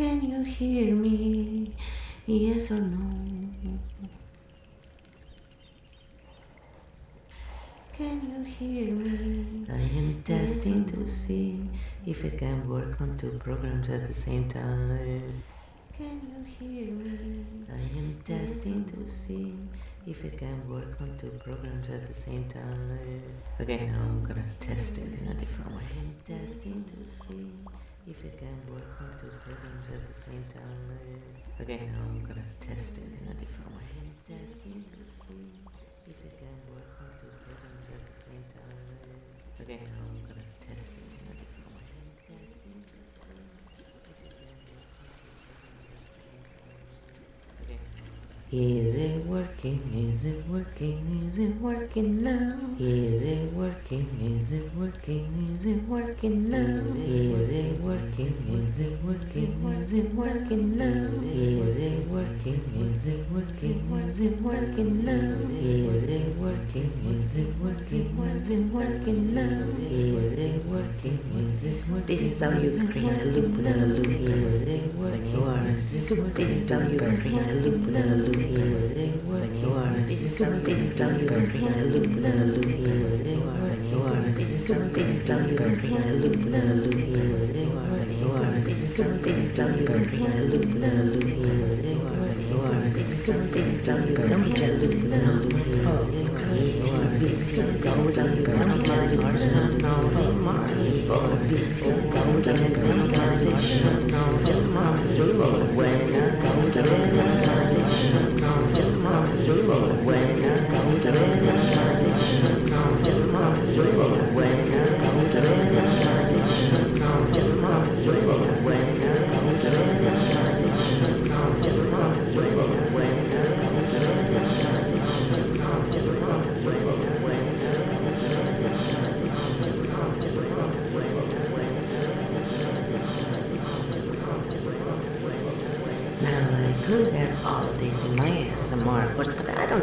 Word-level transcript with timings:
Can 0.00 0.22
you 0.30 0.42
hear 0.42 0.94
me? 0.94 1.72
Yes 2.24 2.70
or 2.70 2.80
no? 2.80 3.76
Can 7.92 8.16
you 8.30 8.42
hear 8.44 8.94
me? 8.94 9.66
I 9.68 9.98
am 9.98 10.22
testing 10.22 10.86
to 10.86 11.06
see 11.06 11.68
if 12.06 12.24
it 12.24 12.38
can 12.38 12.66
work 12.66 12.98
on 13.02 13.18
two 13.18 13.38
programs 13.44 13.90
at 13.90 14.06
the 14.06 14.14
same 14.14 14.48
time. 14.48 15.42
Can 15.94 16.16
you 16.32 16.44
hear 16.44 16.94
me? 16.94 17.44
I 17.70 17.98
am 17.98 18.22
testing 18.24 18.86
to 18.86 19.06
see 19.06 19.54
if 20.06 20.24
it 20.24 20.38
can 20.38 20.66
work 20.66 20.98
on 21.02 21.14
two 21.18 21.38
programs 21.44 21.90
at 21.90 22.06
the 22.06 22.14
same 22.14 22.48
time. 22.48 23.22
Okay, 23.60 23.86
now 23.92 24.00
I'm 24.00 24.24
gonna 24.24 24.50
test 24.60 24.96
it 24.96 25.12
in 25.20 25.28
a 25.28 25.34
different 25.34 25.72
way. 25.76 25.82
I 25.94 26.00
am 26.00 26.14
testing 26.26 26.84
to 26.84 27.10
see 27.10 27.52
if 28.10 28.24
it 28.24 28.36
can 28.36 28.58
work 28.74 28.90
on 28.98 29.06
two 29.20 29.30
programs 29.38 29.86
at 29.94 30.02
the 30.08 30.12
same 30.12 30.44
time. 30.50 30.98
Eh, 30.98 31.62
okay, 31.62 31.86
now 31.94 32.02
I'm 32.02 32.24
gonna 32.26 32.42
test 32.58 32.98
it 32.98 33.06
in 33.06 33.24
a 33.30 33.34
different 33.38 33.70
way. 33.70 33.86
Testing 34.26 34.82
to 34.90 34.98
see 35.06 35.46
if 36.10 36.18
it 36.26 36.34
can 36.42 36.58
work 36.74 36.90
on 36.98 37.06
two 37.22 37.30
programs 37.38 37.86
at 37.86 38.02
the 38.10 38.16
same 38.18 38.42
time. 38.50 38.82
Eh, 38.98 39.62
okay, 39.62 39.78
now 39.94 40.10
I'm 40.10 40.26
gonna 40.26 40.48
test 40.58 40.98
it 40.98 41.06
in 41.06 41.22
a 41.30 41.34
different 41.38 41.70
way. 41.70 41.86
Testing 42.26 42.82
to 42.82 42.98
see 43.06 43.30
if 43.30 44.18
it 44.26 44.34
can 44.42 44.58
work 44.74 44.90
on 44.98 45.14
two 45.22 45.38
programs 45.46 45.86
at 45.94 46.02
the 46.02 46.16
same 46.18 46.42
time. 46.50 46.82
Okay, 47.62 47.78
now 47.78 48.10
I'm 48.10 48.26
gonna 48.26 48.39
is 48.52 48.96
it 48.96 49.24
working? 49.26 49.80
Is 50.12 50.24
it 50.24 50.44
working? 50.48 51.28
Is 51.28 51.38
it 51.38 51.54
working 51.60 52.24
now? 52.24 52.58
Is 52.80 53.22
it 53.22 53.52
working? 53.52 54.08
Is 54.40 54.50
it 54.50 54.74
working? 54.74 55.54
Is 55.54 55.66
it 55.66 55.82
working 55.86 56.50
now? 56.50 56.82
Is 56.98 57.48
it 57.50 57.80
working? 57.80 58.34
Is 58.66 58.78
it 58.80 59.04
working? 59.04 59.54
Is 59.82 59.92
it 59.92 60.14
working 60.14 60.76
now? 60.76 61.06
Is 61.30 61.76
it 61.76 62.08
working? 62.08 62.60
Is 62.90 63.06
it 63.06 63.30
working? 63.30 63.78
Is 64.10 64.20
it 64.20 64.40
working 64.42 65.04
now? 65.04 65.38
Is 65.62 66.02
it 66.04 66.36
working? 66.36 66.90
Is 67.22 67.36
it 67.36 67.54
working? 67.62 68.18
Is 68.34 68.50
it 68.50 68.64
working 68.72 69.32
now? 69.32 69.62
Is 69.78 70.32
it 70.32 70.64
working? 70.66 71.18
Is 71.54 71.64
it 71.64 71.88
working? 71.88 72.06
This 72.06 72.22
is 72.32 72.40
how 72.40 72.50
you 72.50 72.88
create 72.90 73.22
a 73.22 73.24
loop 73.26 73.56
within 73.56 73.80
a 73.80 73.86
loop. 73.86 74.08
Is 74.08 74.62
When 74.66 74.98
working? 74.98 75.32
you 75.32 75.44
are 75.44 75.80
soup, 75.80 76.34
this 76.34 76.50
is 76.58 76.68
how 76.70 76.80
you 76.80 76.98
create 76.98 77.46
a 77.46 77.54
loop 77.62 77.86
within 77.86 78.12
a 78.12 78.16
loop. 78.16 78.39
When 78.40 79.60
you 79.60 79.72
are 79.74 79.84
how 79.84 81.10
you 81.10 81.28
create 81.28 81.60
a 81.60 81.84
loop 81.84 82.08
within 82.08 82.24
a 82.24 82.44
loop. 82.44 82.64
When 82.64 83.20
you 83.20 83.42
are 83.44 83.76
how 85.28 85.38
you 85.38 85.56
create 85.56 86.00
a 86.00 86.12
loop 86.14 86.36
within 86.36 86.54
a 86.54 86.74
loop. 86.74 86.96
When 86.96 88.08
you 88.10 88.28
are 88.30 88.48
how 88.48 89.68
you 89.68 89.86
create 89.86 90.28
a 90.28 90.48
loop 90.48 90.64
within 90.64 90.84
a 90.84 91.04
loop. 91.04 91.24
When 91.26 92.38
you 92.40 92.56
are 92.60 92.80
how 93.86 93.96
you 93.96 94.16
don't 94.16 94.44
be 94.44 94.52
jealous 94.52 94.92
loop. 95.12 95.52
For 96.80 97.04
this 97.18 97.58
is 97.58 97.86
always 97.86 98.18
how 98.18 98.24
you 98.24 98.46
don't 98.46 98.78
be 98.78 98.86
jealous 98.86 99.52
mind. 100.32 101.02
For 101.04 101.36
this 101.44 101.86
is 101.86 102.16
always 102.16 102.46
how 102.46 102.54
you 102.54 102.68
don't 102.68 103.10
be 103.10 103.16
jealous 103.16 103.84
or 103.84 104.00
no 104.00 104.40
just 104.46 104.70
mom 104.70 104.98
through 104.98 105.76
when 105.76 105.88
it's 105.88 106.44
always 106.44 106.76
a 106.76 106.82
realization. 106.82 107.69
Just 108.10 108.98
mom 108.98 109.30
through 109.30 109.70
when 110.04 110.29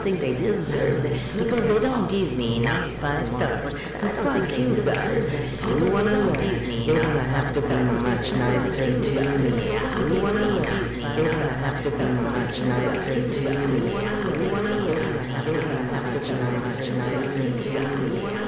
think 0.08 0.22
they 0.22 0.36
deserve 0.42 1.04
it 1.04 1.20
because 1.38 1.68
they 1.68 1.80
don't 1.80 2.10
give 2.10 2.38
me 2.38 2.58
enough 2.58 2.90
five 2.94 3.28
stars. 3.28 3.74
So 4.00 4.08
fuck 4.24 4.58
you 4.58 4.82
guys. 4.86 5.26
If 5.26 5.66
you 5.66 5.92
wanna 5.92 6.18
leave 6.32 6.62
me, 6.66 6.86
you're 6.86 7.02
gonna 7.02 7.20
have 7.36 7.54
to 7.54 7.62
be 7.62 7.76
much 8.08 8.32
nicer 8.40 9.02
to 9.04 9.20
me. 9.38 9.48
If 9.48 10.14
you 10.14 10.22
wanna 10.24 10.48
leave 10.48 10.96
me, 10.96 11.04
you're 11.18 11.28
gonna 11.28 11.60
have 11.66 11.84
to 11.84 11.92
be 11.92 12.06
much 12.24 12.62
nicer 12.62 13.16
to 13.36 13.50
me. 13.50 13.66
If 13.68 13.84
you 13.84 14.50
wanna 14.56 14.76
leave 14.78 14.96
me, 14.96 15.36
you're 15.46 15.76
have 15.92 16.10
to 16.16 16.22
be 16.24 16.40
much 16.56 16.88
nicer 17.02 17.44
to 17.52 17.74
you 17.74 17.82
wanna 17.82 18.00
me, 18.08 18.08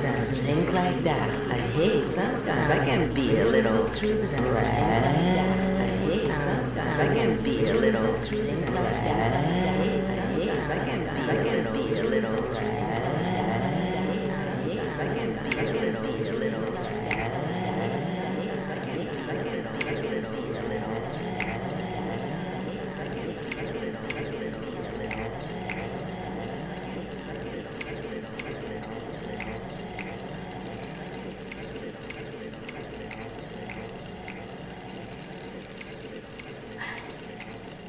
that 0.02 0.14
I 0.14 0.32
think 0.32 0.72
like 0.74 0.98
that. 1.04 1.30
I 1.50 1.54
hate 1.54 2.06
sometimes 2.06 2.70
I 2.70 2.84
can 2.84 3.14
be 3.14 3.38
a 3.38 3.46
little 3.46 3.84
that 4.62 5.04
I 5.06 5.86
hate 6.04 6.28
sometimes 6.28 7.00
I 7.00 7.14
can 7.14 7.42
be 7.42 7.64
a 7.64 7.74
little 7.74 8.14
think. 8.14 8.66
I 8.66 9.40
hate 9.80 10.06
sometimes 10.06 10.68
I 10.68 11.44
can 11.44 11.72
be 11.72 11.98
a 11.98 12.04
little 12.04 12.44
I 14.60 15.14
can 15.14 15.22
be 15.32 15.50
I 15.50 15.74
can 15.74 16.02
be 16.02 16.18
a 16.18 16.32
little 16.32 16.60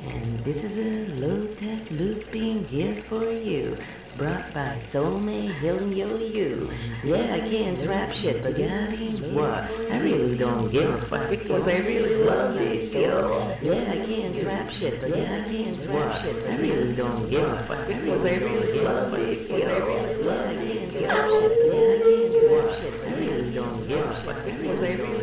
And 0.04 0.26
this 0.40 0.64
is 0.64 0.78
a 0.78 1.06
low 1.22 1.46
looping 2.32 2.64
here 2.66 2.96
for 2.96 3.30
you. 3.32 3.76
Brought 4.18 4.54
by 4.54 4.76
Soulmaid 4.78 5.54
Healing 5.60 5.94
Yo 5.94 6.08
You. 6.18 6.70
Yeah, 7.04 7.34
I 7.34 7.40
can't 7.40 7.86
rap 7.86 8.14
shit, 8.14 8.42
but 8.42 8.56
guess 8.56 9.22
what? 9.30 9.64
I 9.92 10.00
really 10.00 10.38
don't 10.38 10.70
give 10.72 10.90
a 10.90 10.98
fuck 10.98 11.30
because 11.30 11.68
I 11.68 11.78
really 11.80 12.24
love 12.24 12.54
this, 12.54 12.94
yo. 12.94 13.56
Yeah, 13.62 13.92
I 13.92 14.06
can't 14.06 14.44
rap 14.44 14.70
shit, 14.70 15.00
but 15.00 15.10
yeah, 15.10 15.44
I 15.46 15.50
can't 15.50 15.88
rap 15.88 16.18
shit. 16.18 16.44
I 16.46 16.58
really 16.58 16.96
don't 16.96 17.30
give 17.30 17.50
a 17.50 17.58
fuck 17.60 17.88
because 17.88 18.26
I 18.26 18.36
really 18.36 18.82
love 18.82 19.12
this, 19.12 19.50
yo. 19.50 19.58
Yeah, 19.58 19.68
I 19.68 19.76
can't 19.76 20.24
rap 20.24 21.24
shit, 21.32 21.42
yeah, 21.66 21.90
I 21.90 22.04
can't 22.04 22.36
rap 22.52 22.74
shit. 22.76 22.96
I 23.08 23.14
really 23.20 23.52
don't 23.54 23.88
give 23.88 24.06
a 24.06 24.12
fuck 24.12 24.46
because 24.46 24.84
I 24.84 24.94
really 24.94 25.21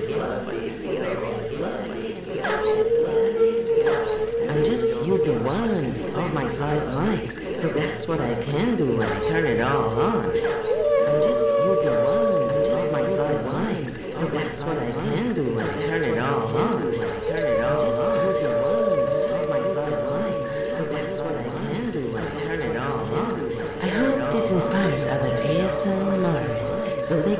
using 5.28 5.44
one 5.44 5.70
of 5.70 6.34
my 6.34 6.48
five 6.48 6.82
mics, 6.82 7.58
so 7.58 7.68
that's 7.68 8.08
what 8.08 8.20
I 8.20 8.34
can 8.42 8.76
do 8.76 8.96
when 8.96 9.06
I 9.06 9.26
turn 9.26 9.44
it 9.44 9.60
all 9.60 9.90
on. 10.00 10.24
I'm 10.24 11.20
just 11.22 11.44
using 11.66 11.96
one 12.04 12.32
of 12.72 12.92
my 12.92 13.02
five 13.16 13.42
mics, 13.52 14.14
so 14.16 14.24
that's 14.26 14.62
what 14.62 14.78
I 14.78 14.90
can 14.90 15.34
do 15.34 15.54
when 15.54 15.66
I 15.66 15.82
turn 15.84 16.02
it 16.02 16.18
all 16.18 16.56
on. 16.56 16.87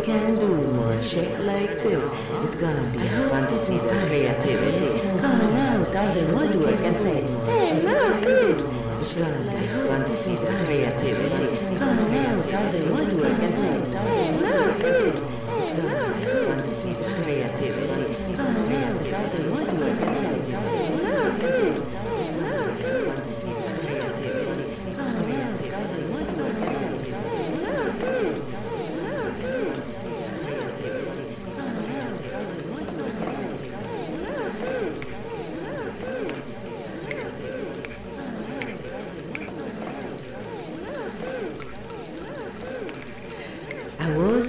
Can 0.08 0.34
do 0.36 0.48
more 0.72 1.02
shit 1.02 1.38
like 1.44 1.68
this. 1.84 2.10
It's 2.42 2.54
gonna 2.54 2.88
be 2.90 3.06
fun 3.28 3.46
to 3.46 3.58
see 3.58 3.78
creativity. 3.78 4.88
Come 5.20 5.40
around, 5.42 5.84
Golden 5.84 6.26
Woodwork 6.34 6.80
and 6.80 6.96
say, 6.96 7.20
Hey, 7.44 7.82
look, 7.84 8.16
peeps! 8.24 8.72
It's 9.02 9.14
gonna 9.20 9.42
be 9.52 9.66
fun 9.84 10.00
to 10.08 10.14
see 10.16 10.36
creativity. 10.36 11.44
Come 11.78 11.98
around, 11.98 12.40
Golden 12.40 12.84
Woodwork 12.94 13.38
and 13.46 13.54
say, 13.60 13.76
Hey, 14.00 14.24
look, 14.40 14.72
peeps! 14.80 15.26
It's 15.60 15.72
gonna 15.76 16.08
be 16.16 17.28
around, 18.40 18.96
Golden 19.12 19.44
Woodwork 19.52 20.00
and 20.00 20.40
say, 20.40 20.56
Hey, 20.64 20.84
look, 21.04 21.32
peeps! 21.40 22.17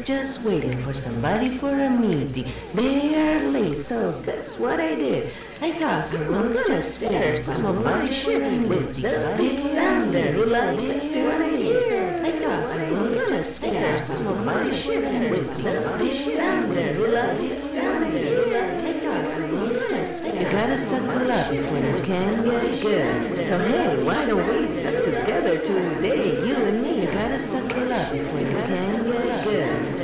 Just 0.09 0.41
waiting 0.41 0.75
for 0.81 0.91
somebody 0.91 1.49
for 1.49 1.69
a 1.69 1.87
meeting. 1.87 2.47
Are 2.75 3.75
so 3.75 4.09
that's 4.25 4.57
what 4.57 4.79
I 4.79 4.95
did. 4.95 5.31
I 5.61 5.71
thought 5.71 6.11
I 6.11 6.29
was 6.29 6.65
just 6.65 6.99
there, 7.01 7.43
some 7.43 7.83
my 7.83 8.09
shit 8.09 8.67
with 8.67 8.95
the 9.03 9.35
beep 9.37 9.59
sounder 9.59 10.31
who 10.31 10.45
like 10.47 10.77
this 10.77 11.13
to 11.13 11.25
what 11.25 11.41
I 11.43 11.51
did. 11.51 12.25
I 12.25 12.89
I 12.89 13.01
was 13.03 13.29
just 13.29 13.61
there, 13.61 14.03
some 14.03 14.45
my 14.47 14.71
shit 14.71 15.29
with 15.29 15.47
the 15.61 15.73
beep 15.99 16.13
sounder 16.13 16.93
who 16.93 17.13
like 17.13 17.37
this 17.37 17.75
to 17.75 17.81
what 17.81 18.01
I 18.01 18.09
did. 18.09 18.55
I 18.55 19.61
was 19.61 19.89
just. 19.91 20.23
You 20.25 20.45
gotta 20.49 20.77
suckle 20.79 21.31
up 21.31 21.51
when 21.51 21.85
you 21.85 22.03
can 22.03 22.43
get 22.45 22.81
good. 22.81 23.43
So 23.45 23.59
hey, 23.59 24.03
why 24.03 24.25
don't 24.25 24.59
we 24.59 24.67
suck 24.67 25.03
together 25.03 25.59
today, 25.59 26.47
you 26.47 26.55
and 26.55 26.81
me? 26.81 27.01
You 27.01 27.11
gotta 27.11 27.37
suckle 27.37 27.93
up 27.93 28.11
when 28.11 28.45
you 28.47 28.57
can 28.57 29.05
get. 29.05 29.28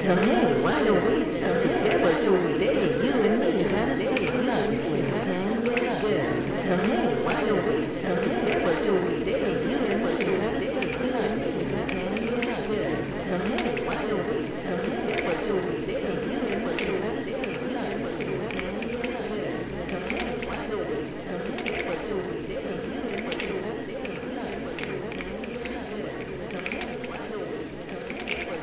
So 0.06 0.13
hey, 0.18 0.62
why 0.62 0.84
don't 0.86 1.04
we 1.04 1.25
today, 1.25 2.94
you 3.04 3.12
and 3.12 3.40
me? 3.42 3.50
You 3.57 3.66
gotta 3.69 3.98
suckle 3.98 4.50
up 4.51 4.70
when 4.70 5.01
you 5.01 5.10
can 5.10 5.63
get 5.65 5.98
good. 6.00 6.62
So 6.62 6.77
hey, 6.77 7.10
why 7.25 7.41
don't 7.41 7.65
we 7.65 7.88
suck 7.88 8.22
together 8.22 8.75
today, 8.86 9.65
you 9.65 9.77
and 9.82 10.06
me? 10.06 10.12
You 10.22 10.38
gotta 10.38 10.62
suckle 10.62 11.10
up 11.10 11.34
when 11.34 11.50
you 11.50 11.65
can 11.65 12.38
get 12.38 12.62
good. 12.68 12.94
So 13.25 13.34
hey, 13.50 13.82
why 13.88 13.98
don't 14.06 14.30
we 14.30 14.46
suck 14.48 14.86
together 14.86 15.34
today, 15.41 16.22
you 16.30 16.38
and 16.53 16.62
me? 16.68 16.74
You 16.86 17.01
gotta 17.01 17.25
suckle 17.25 17.74
up 17.74 17.98
when 17.98 18.22
you 18.22 18.30
can 18.30 19.01
get 19.01 19.25
good. 19.25 19.58
So 19.89 19.98
hey, 20.06 20.46
why 20.46 20.62
don't 20.70 20.86
we 20.86 21.10
suck 21.10 21.50
together 21.58 21.98
today, 22.06 22.77
you 22.94 23.01
and 23.10 23.25
me? 23.25 23.34
You 23.36 23.58
gotta 23.58 23.82
suckle 23.89 24.38
up 24.38 24.62
when 24.62 25.18
you 25.18 25.34
can 25.34 25.65
get 25.65 25.89
good. 25.89 26.46
So 26.46 26.58
hey, 26.62 26.94
why 27.10 27.25
don't 27.25 27.50
we 27.50 27.65
suck 27.65 28.06
together 28.06 28.06
today, 28.06 28.46
you 28.46 28.53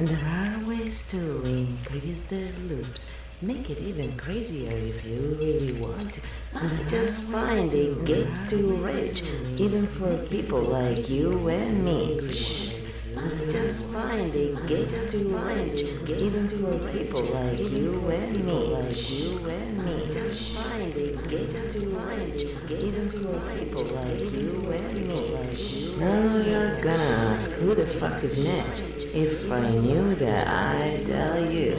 And 0.00 0.08
there 0.08 0.28
are 0.28 0.66
ways 0.66 1.06
to 1.10 1.44
increase 1.44 2.22
the 2.22 2.48
loops. 2.70 3.04
Make 3.42 3.68
it 3.68 3.82
even 3.82 4.16
crazier 4.16 4.72
if 4.72 5.04
you 5.04 5.36
really 5.38 5.74
want. 5.78 6.20
I 6.54 6.68
just 6.88 7.24
find 7.24 7.70
it 7.74 8.06
gets 8.06 8.48
too 8.48 8.76
rich, 8.76 9.22
even 9.58 9.86
for 9.86 10.16
people 10.28 10.62
like 10.62 11.10
you 11.10 11.50
and 11.50 11.84
me. 11.84 12.16
I 12.16 13.28
just 13.52 13.90
find 13.90 14.34
it 14.34 14.66
gets 14.66 15.12
too 15.12 15.36
rich, 15.36 15.82
even 16.16 16.48
for 16.48 16.72
people 16.88 17.22
like 17.36 17.70
you 17.70 18.00
and 18.08 18.46
me. 18.46 18.68
Like 18.72 19.10
you 19.10 19.36
and 19.52 19.84
me. 19.84 20.12
Just 20.12 20.56
find 20.56 20.96
it 20.96 21.28
gets 21.28 21.74
too 21.74 21.94
rich, 21.98 22.44
even 22.72 23.06
for 23.20 23.36
people 23.52 23.84
like 24.00 24.32
you 24.32 24.64
and 24.64 25.08
me. 25.08 25.96
Now 25.98 26.38
you're 26.38 26.80
gonna 26.80 27.36
ask 27.36 27.50
who 27.52 27.74
the 27.74 27.86
fuck 27.86 28.24
is 28.24 28.42
next. 28.46 28.99
If 29.12 29.50
I 29.50 29.70
knew 29.70 30.14
that, 30.16 30.48
I'd 30.48 31.06
tell 31.06 31.50
you. 31.50 31.74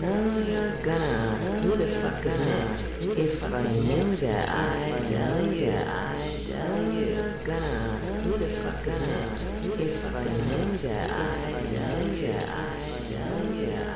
Now 0.00 0.38
you're 0.38 0.76
gonna 0.82 1.38
ask 1.38 1.52
who 1.62 1.76
the 1.76 1.86
fuck 1.86 2.26
is 2.26 2.38
next. 2.46 3.06
If 3.06 3.44
I 3.44 3.62
knew 3.62 4.16
that, 4.16 4.48
I'd 4.50 5.08
tell 5.10 5.46
you. 5.52 5.70
I'd 5.70 6.46
tell 6.50 6.92
you. 6.92 7.06
You're 7.14 7.38
gonna 7.44 7.98
who 8.24 8.32
the 8.36 8.46
fuck 8.46 8.86
is 8.86 9.00
next. 9.08 9.42
If 9.78 10.04
I 10.06 10.24
knew 10.24 10.76
that, 10.88 11.10
I'd 11.12 11.68
tell 11.70 12.08
you. 12.18 12.34
I'd 12.34 13.04
tell 13.14 13.46
you. 13.54 13.90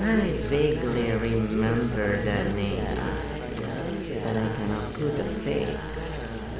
I 0.00 0.32
vaguely 0.48 1.12
remember 1.12 2.22
that 2.22 2.54
name, 2.54 2.84
but 4.24 4.36
I 4.36 4.48
cannot 4.56 4.94
put 4.94 5.20
a 5.20 5.24
face. 5.24 6.12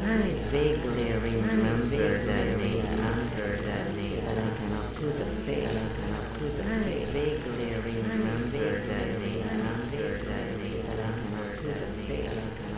I 0.03 0.23
vaguely 0.53 1.13
remember 1.13 2.19
that 2.27 2.59
name, 2.59 2.81
remember 2.81 3.57
that 3.57 3.97
name, 3.97 4.25
but 4.25 4.39
I 4.39 4.51
cannot 4.57 4.95
put 4.95 5.21
a 5.21 5.25
face. 5.25 6.13
I 6.63 7.05
vaguely 7.11 7.75
remember 7.75 8.81
that 8.87 9.09
name, 9.21 9.43
remember 9.43 10.19
that 10.19 10.49
name, 10.59 10.85
but 10.87 11.01
I 11.01 11.11
cannot 11.11 11.51
put 11.57 11.77
a 11.77 11.91
face. 12.07 12.73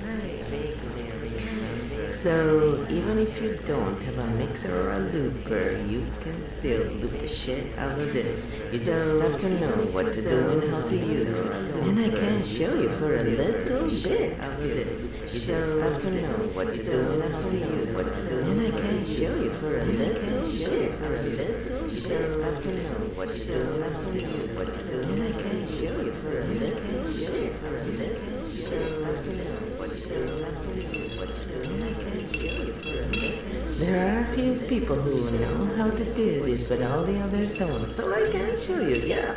I 0.00 0.26
vaguely 0.50 1.06
remember. 1.22 2.02
So 2.22 2.86
even 2.88 3.18
if 3.18 3.42
you 3.42 3.56
don't 3.66 4.00
have 4.02 4.16
a 4.16 4.26
mixer 4.36 4.70
or 4.70 4.92
a 4.92 4.98
looper, 5.00 5.72
you 5.88 6.06
can 6.20 6.40
still 6.44 6.84
loop 6.92 7.10
the 7.10 7.26
shit 7.26 7.76
out 7.76 7.98
of 7.98 8.12
this. 8.12 8.46
You 8.72 8.78
just 8.78 9.20
have 9.20 9.40
to 9.40 9.48
know 9.58 9.74
what 9.90 10.12
to 10.12 10.22
do 10.22 10.50
and 10.50 10.70
how 10.70 10.82
to 10.86 10.96
use 10.96 11.24
it. 11.24 11.50
And 11.82 11.98
I 11.98 12.10
can 12.10 12.44
show 12.44 12.74
you 12.80 12.90
for 12.90 13.16
a 13.16 13.24
little 13.24 13.90
bit 13.90 14.38
out 14.38 14.50
of 14.50 14.62
this. 14.62 15.34
You 15.34 15.40
just 15.40 15.80
have 15.80 16.00
to 16.00 16.10
know 16.12 16.38
what 16.54 16.72
to 16.72 16.84
do 16.84 17.22
and 17.22 17.34
how 17.34 17.40
to 17.40 17.56
use 17.58 17.86
what 17.88 18.06
to 18.14 18.28
do. 18.28 18.38
And 18.38 18.60
I 18.60 18.70
can 18.70 19.04
show 19.04 19.34
you 19.42 19.50
for 19.50 19.80
a 19.80 19.84
little 19.84 20.46
bit 20.46 20.92
for 20.94 21.14
a 21.14 21.22
little. 21.26 21.88
You 21.90 22.00
just 22.00 22.40
have 22.40 22.62
to 22.62 22.68
know 22.70 23.02
what 23.18 23.34
to 23.34 23.50
do 23.50 23.82
and 23.82 23.94
how 23.94 24.00
to 24.00 24.20
use 24.20 24.42
do. 24.46 25.00
And 25.10 25.22
I 25.22 25.32
can 25.42 25.66
show 25.66 26.00
you 26.00 26.12
for 26.12 26.38
a 26.38 26.44
little 26.44 27.02
bit 27.02 27.52
for 27.56 27.76
a 27.76 27.84
little. 27.84 28.46
You 28.46 28.62
just 28.68 29.04
have 29.04 29.24
to 29.24 29.30
know 29.32 29.58
what 29.78 29.90
to 29.90 30.08
do 30.08 30.20
and 30.22 30.54
how 30.54 30.62
to 30.62 30.80
use 30.80 31.18
what 31.18 31.28
to 31.28 31.44
do. 31.50 31.58
And 31.72 31.84
I 31.84 31.92
can 31.94 32.32
show 32.32 32.64
you 32.64 32.72
for 32.72 32.98
a 32.98 33.06
little. 33.06 33.71
There 33.82 33.98
are 33.98 34.22
a 34.22 34.26
few 34.28 34.54
people 34.68 34.94
who 34.94 35.28
know 35.42 35.74
how 35.74 35.90
to 35.90 36.04
do 36.14 36.40
this, 36.46 36.66
but 36.68 36.82
all 36.82 37.02
the 37.02 37.18
others 37.18 37.58
don't. 37.58 37.88
So 37.90 38.14
I 38.14 38.30
can 38.30 38.54
show 38.60 38.78
you, 38.78 38.94
yeah. 38.94 39.34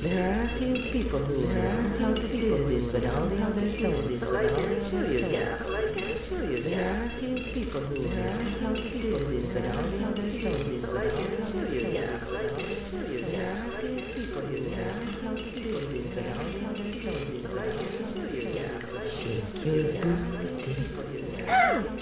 There 0.00 0.32
are 0.32 0.44
a 0.44 0.48
few 0.56 0.72
people 0.72 1.18
who 1.18 1.44
know 1.52 1.98
how 2.00 2.14
to 2.14 2.26
do 2.26 2.64
this, 2.64 2.88
but 2.88 3.04
all 3.04 3.26
the 3.26 3.42
others 3.44 3.82
don't. 3.82 4.16
So 4.16 4.34
I 4.34 4.48
can 4.48 4.80
show 4.88 5.04
you, 5.04 5.28
yeah. 5.28 5.56
So 5.56 5.76
I 5.76 5.84
can 5.92 6.16
show 6.24 6.40
you. 6.40 6.62
There 6.62 6.88
are 6.88 7.04
a 7.04 7.08
few 7.20 7.36
people 7.36 7.84
who 7.84 8.00
know 8.16 8.32
how 8.64 8.72
to 8.72 8.88
do 8.96 9.12
this, 9.12 9.50
but 9.52 9.68
all 9.76 9.92
the 9.92 10.00
others 10.08 10.40
don't. 10.40 10.80
So 10.80 10.96
I 10.96 11.04
can 11.04 11.44
show 11.44 11.68
you, 11.68 11.84
yeah. 11.92 12.16
So 12.16 12.32
I 12.32 12.48
can 12.48 12.72
show 12.80 13.04
you. 13.12 13.28
There 13.28 13.44
are 13.44 13.60
a 13.60 13.76
few 13.76 14.00
people 14.08 14.40
who 14.48 14.72
know 14.72 14.88
how 15.20 15.36
to 15.36 15.48
do 15.52 15.68
this, 15.92 16.08
but 16.16 16.32
all 16.32 16.48
the 16.48 16.64
others 16.64 16.96
don't. 17.04 17.44
So 17.44 17.52
I 17.60 17.68
can 17.68 18.08
show 18.08 18.24
you, 18.24 18.56
yeah. 18.56 18.72
Shake 19.04 19.68
your 19.68 19.92
booty. 20.00 20.72
Ah! 21.46 21.93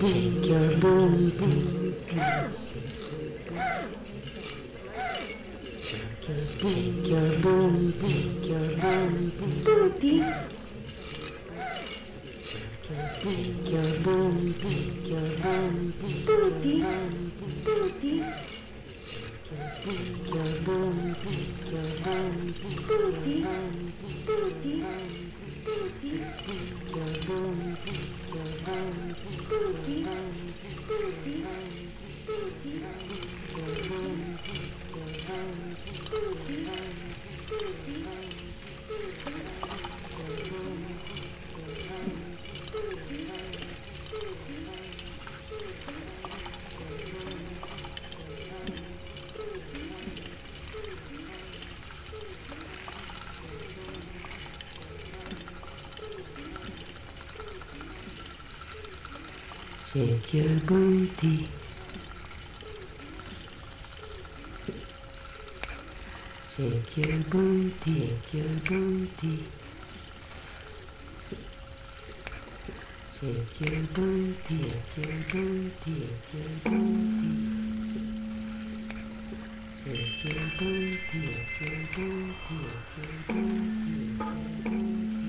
Shake 0.00 0.46
your 0.46 0.66
booty, 0.80 1.30
Shake 6.30 7.06
your 7.06 7.28
booty, 7.42 8.08
shake 8.08 8.48
your 8.48 8.66
booty, 8.80 9.26
booty. 9.64 10.16
Shake 13.20 13.68
your 13.70 13.88
booty, 14.02 14.52
shake 14.52 15.08
your 15.08 15.28
booty, 15.40 15.96
booty, 16.26 16.76
booty. 17.64 18.14
Shake 19.80 20.28
your 20.28 20.50
booty, 20.64 21.08
shake 21.20 21.72
your 21.72 21.88
booty, 22.04 22.66
booty, 22.86 23.36
booty. 24.26 25.39
Thank 25.62 26.04
you. 33.14 33.19
Take 60.00 60.32
your 60.32 60.48
booty. 60.60 61.44
Shake 66.56 66.96
your 66.96 67.20
booty, 67.28 68.08
shake 68.08 68.32
your 68.32 68.48
booty. 68.64 69.34
Shake 73.12 73.60
your 73.60 73.84
booty, 73.92 74.60
shake 74.88 75.04
your 75.04 75.20
booty, 75.28 75.96
shake 76.24 76.32
your 76.32 76.54
booty. 76.64 77.32
Shake 79.84 80.24
your 80.24 80.48
booty, 80.58 81.22
shake 81.44 81.60
your 81.60 81.76
booty, 81.92 82.58
shake 82.96 83.28
your 83.28 83.44
booty. 84.64 85.19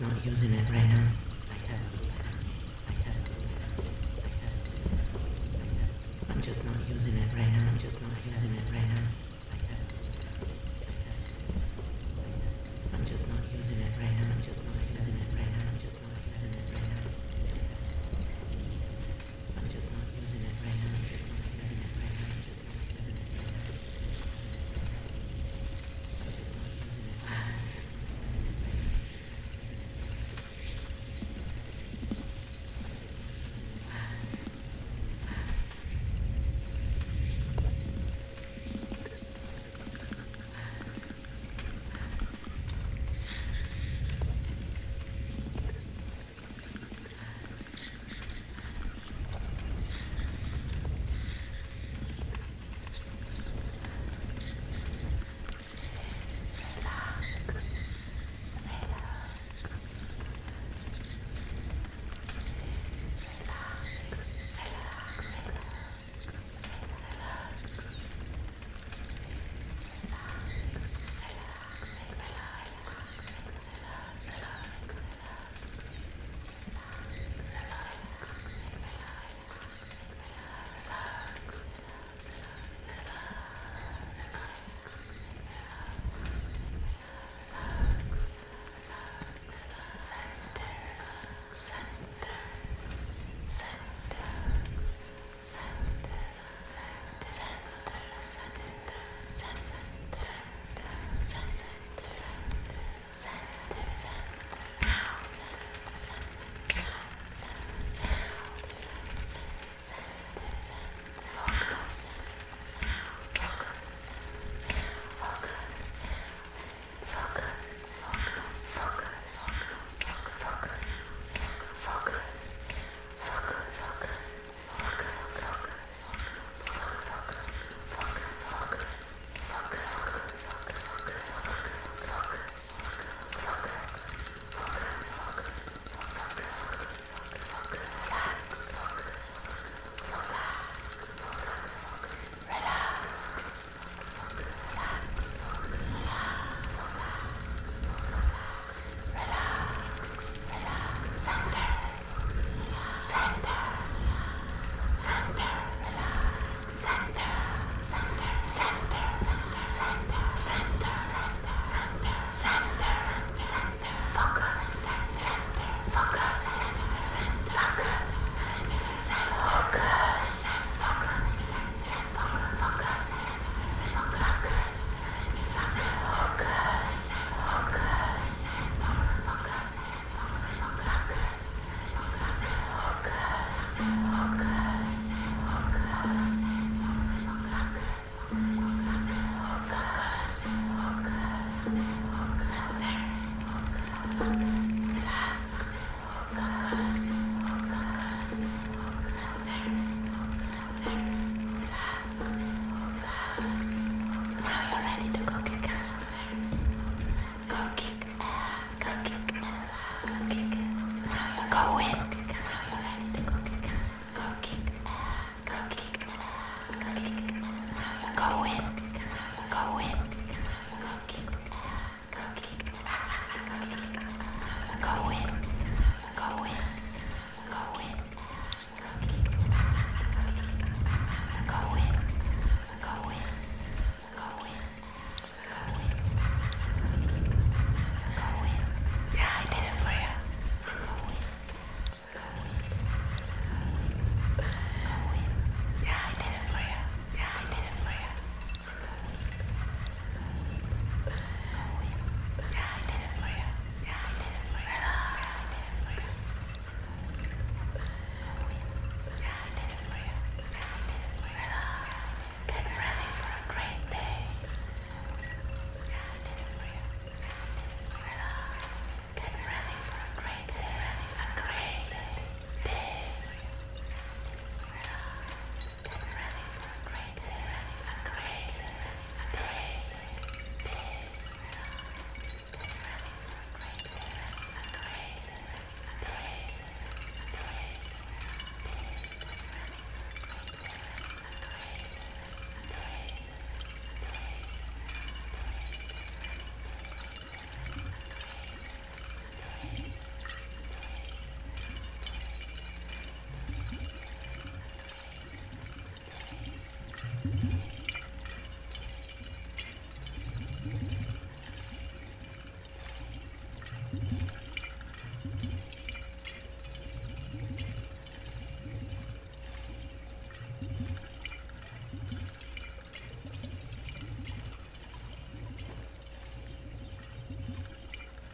not 0.00 0.24
using 0.24 0.52
it 0.52 0.68
right 0.70 0.88
now. 0.88 1.05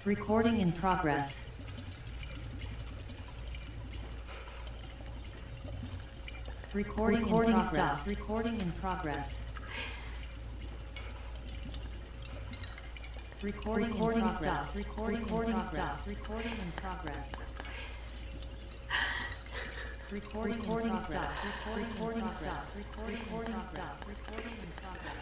Recording 0.05 0.61
in 0.61 0.73
progress. 0.73 1.39
Recording, 6.75 7.21
Recording 7.21 7.51
in 7.55 7.61
progress. 7.61 7.69
Stopped. 7.71 8.07
Recording 8.09 8.61
in 8.61 8.73
progress. 8.73 9.39
Recording, 13.45 13.91
Recording 13.93 14.23
in 14.23 14.29
progress. 14.29 14.39
Stopped. 14.39 14.75
Recording, 14.77 15.21
Recording 15.21 15.55
in 15.55 15.61
progress. 15.61 15.71
Stopped. 15.71 16.09
Recording 16.09 16.51
in 16.51 16.73
progress. 16.73 17.31
Recording, 20.11 20.59
Recording 20.59 20.91
in 20.91 20.97
progress. 20.97 21.31
Recording, 21.45 21.89
Recording 21.93 22.23
in 22.23 22.29
progress. 22.29 22.75
Recording, 22.75 23.19
Recording 23.21 23.55
in 23.55 23.61
progress. 23.61 23.95
Recording 24.09 24.53
in 24.59 24.71
progress. 24.83 25.22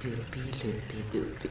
doopy, 0.00 0.40
loopy, 0.62 0.98
doopy. 1.12 1.50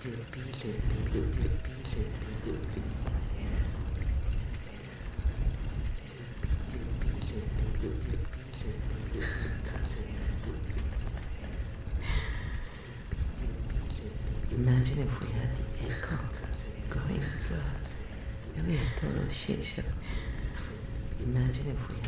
Doopy, 0.00 0.40
loopy, 0.44 0.70
loopy, 1.12 1.20
loopy, 1.20 1.42
loopy. 1.42 2.02
Doopy. 2.44 2.82
Imagine 14.50 14.98
if 15.02 15.20
we 15.20 15.26
had 15.28 15.50
the 15.56 15.64
echo 15.88 16.18
going 16.90 17.22
as 17.34 17.50
well. 17.50 17.60
It'd 18.56 18.66
be 18.66 18.76
a 18.76 18.78
total 18.98 19.28
shit 19.28 19.64
show. 19.64 19.82
Imagine 21.22 21.66
if 21.70 21.88
we 21.88 21.94
had 21.96 22.07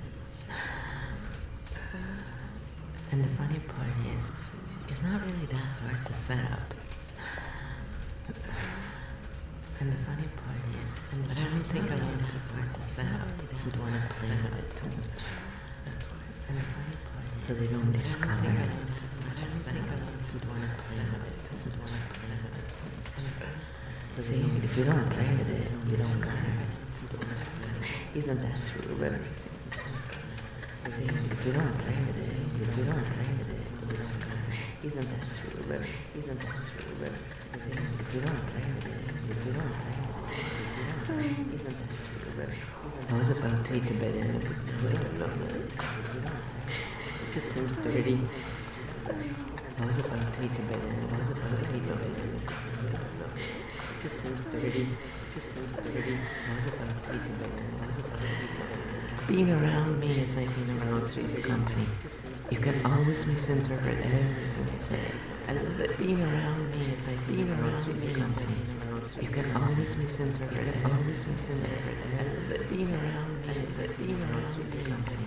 funny 3.37 3.59
part 3.59 3.95
is, 4.15 4.31
it's 4.87 5.03
not 5.03 5.21
really 5.21 5.45
that 5.47 5.67
hard 5.81 6.05
to 6.05 6.13
set 6.13 6.51
up. 6.51 6.73
And 9.79 9.91
the 9.91 9.97
funny 10.05 10.27
part 10.37 10.61
is, 10.83 10.99
but 11.27 11.37
I 11.37 11.43
don't 11.49 11.65
think 11.65 11.89
a 11.89 11.95
lot 11.95 12.13
of 12.13 12.21
that 12.21 12.41
hard 12.53 12.73
to 12.75 12.83
set 12.83 13.05
up. 13.05 13.27
You'd 13.65 13.77
want 13.79 13.93
to 13.95 14.01
play 14.13 14.37
with 14.43 14.59
it 14.59 14.69
too 14.77 14.89
much. 14.93 15.23
That's 15.85 16.05
why. 16.05 16.21
And 16.49 16.57
the 16.57 16.61
funny 16.61 16.95
part 17.09 17.25
is, 17.35 17.41
so 17.43 17.53
they 17.53 17.67
don't 17.67 17.91
discover 17.91 18.49
it. 18.51 18.69
But 19.21 19.37
I 19.37 19.41
don't 19.41 19.51
think 19.51 19.87
a 19.87 19.97
lot 19.97 20.21
you'd 20.33 20.45
want 20.45 20.61
to 20.61 20.77
play 20.81 21.01
with 21.01 21.27
it 21.27 21.39
too 21.47 21.55
much. 21.57 21.65
You'd 21.65 21.77
want 21.81 21.91
to 21.91 22.19
play 22.19 22.37
with 22.45 22.61
it 22.61 22.67
too 22.69 22.85
much. 23.01 23.55
So 24.11 24.19
they, 24.21 24.37
if 24.37 24.77
you 24.77 24.83
don't 24.85 25.07
play 25.09 25.29
it, 25.33 25.71
you 25.89 25.97
discover 25.97 26.35
it. 26.35 26.69
Isn't 27.31 27.31
that 27.31 27.31
true 27.31 27.31
of 27.31 27.41
everything? 27.41 27.51
See, 27.51 27.51
if 27.51 27.51
you 27.51 27.51
don't 27.51 27.51
play 27.51 27.51
with 27.51 27.51
it, 27.51 27.51
you 27.51 27.51
don't 27.51 27.51
play 27.51 27.51
with 27.51 27.51
it, 27.51 27.51
you 27.51 27.57
discover 27.57 27.85
it. 27.85 28.17
Isn't 28.17 28.41
that 28.41 28.57
true 28.67 28.91
of 28.91 29.01
everything? 29.01 29.50
Isn't 30.91 31.07
that 35.07 35.23
true 35.37 35.63
it, 35.71 35.85
isn't? 36.17 36.43
I 43.09 43.17
was 43.17 43.29
about 43.29 43.65
to 43.65 43.75
eat 43.75 43.85
the 43.85 43.93
bed 43.93 44.15
and 44.15 44.29
I 44.29 44.39
put 44.41 44.65
the 44.65 45.25
it. 45.55 45.71
Just 47.31 47.47
seems 47.51 47.75
dirty. 47.75 48.19
I 49.79 49.85
was 49.85 49.97
about 49.97 50.33
to 50.33 50.43
eat 50.43 50.53
the 50.53 50.61
bed 50.61 50.79
and 50.83 51.13
I 51.13 51.17
was 51.17 51.29
about 51.29 51.63
to 51.63 51.75
eat 51.77 51.87
the 51.87 51.93
bed 51.93 52.11
it 53.91 54.01
just 54.01 54.17
seems 54.23 54.43
dirty. 54.43 54.81
It 54.81 54.87
just 55.33 55.55
seems 55.55 55.75
dirty. 55.75 56.17
I 56.49 56.55
was 56.55 56.65
about 56.65 57.03
to 57.03 57.15
eat 57.15 57.23
the 57.23 57.29
bed 57.39 57.49
and 57.55 57.81
I 57.81 57.87
was 57.87 57.97
about 57.97 58.19
to 58.19 58.25
eat 58.25 58.39
the 58.39 58.63
bed. 58.63 58.90
Being 59.27 59.51
around 59.51 59.99
me 59.99 60.11
is 60.21 60.35
like 60.35 60.49
being 60.55 60.77
around 60.79 61.07
Three's 61.07 61.39
company. 61.39 61.85
You 62.49 62.57
can 62.57 62.85
always 62.85 63.25
misinterpret 63.25 63.97
everything 64.03 64.67
I 64.75 64.79
say. 64.79 64.99
I 65.47 65.53
love 65.53 65.79
it. 65.79 65.97
Being 65.97 66.21
around 66.21 66.71
me 66.71 66.93
is 66.93 67.07
like 67.07 67.27
being 67.27 67.49
around 67.49 67.77
Three's 67.77 68.09
company. 68.09 68.55
You 69.21 69.29
can 69.29 69.55
always 69.55 69.97
misinterpret 69.97 70.67
it. 70.67 70.75
Always 70.85 71.27
misinterpret. 71.27 71.95
I 72.19 72.23
love 72.23 72.51
it. 72.51 72.69
Being 72.69 72.93
around 72.93 73.47
me 73.47 73.53
is 73.63 73.77
like 73.77 73.97
being 73.97 74.21
around 74.21 74.47
Three's 74.47 74.79
company. 74.79 75.21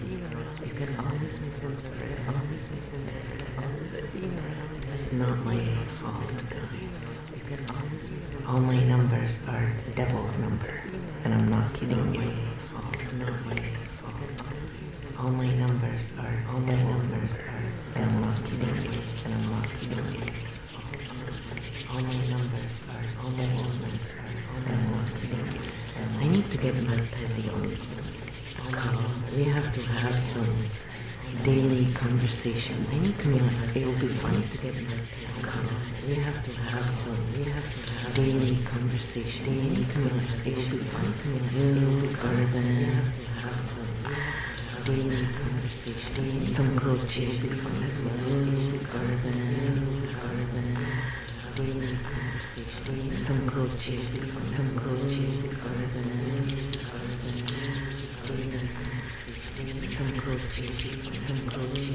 You 0.66 0.74
can 0.74 0.96
always 0.98 1.40
misinterpret. 1.40 2.18
Always 2.28 2.70
misinterpret. 2.70 3.48
Always 3.62 4.20
being 4.20 4.38
around. 4.38 4.74
That's 4.82 5.12
not 5.12 5.38
my 5.44 5.60
fault, 5.98 6.32
guys. 6.50 7.28
You 7.50 8.46
All 8.48 8.60
my 8.60 8.80
numbers 8.84 9.40
are 9.48 9.72
devil's 9.94 10.36
numbers. 10.38 10.84
And 11.24 11.34
I'm 11.34 11.50
not 11.50 11.72
kidding 11.74 12.14
you 12.14 12.32
wasteful, 13.48 14.10
it's. 14.88 15.16
Only 15.18 15.50
numbers 15.54 16.10
are, 16.18 16.44
only 16.54 16.76
numbers 16.76 17.38
are, 17.38 18.00
and 18.00 18.26
lucky 18.26 18.56
numbers, 18.58 19.24
and 19.26 19.50
lucky. 19.52 20.53
conversation. 32.44 32.76
I 32.76 33.00
need 33.00 33.16
to. 33.24 33.28
It 33.72 33.86
will 33.86 33.96
be 33.96 34.08
funny. 34.20 34.44
Come, 35.40 35.64
we 36.04 36.14
have 36.20 36.44
to 36.44 36.52
have 36.60 36.90
some. 36.92 37.16
We 37.32 37.44
have 37.48 37.64
to 37.64 37.80
have 37.88 38.12
daily 38.14 38.60
conversation. 38.68 39.48
Daily 39.48 39.84
conversation. 39.88 40.52
It 40.52 40.60
will 40.60 40.76
be 40.76 40.84
funny. 40.84 41.24
New. 41.56 42.12
Daily 44.84 45.24
conversation. 45.40 46.20
Some 46.52 46.76
culture. 46.76 47.32
As 47.48 47.96
well. 48.04 48.12
Daily 51.56 51.96
conversation. 52.04 52.92
Some 53.24 53.48
culture. 53.48 54.04
Some 54.20 54.68
culture. 54.76 55.32
Some 59.88 60.12
culture. 60.18 60.68
Some 61.24 61.48
culture. 61.48 61.93